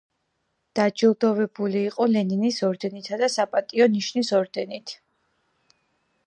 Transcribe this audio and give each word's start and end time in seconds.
დაჯილდოვებული 0.77 1.83
იყო 1.89 2.07
ლენინის 2.13 2.57
ორდენითა 2.69 3.21
და 3.25 3.29
„საპატიო 3.35 3.89
ნიშნის“ 3.97 4.33
ორდენით. 4.41 4.97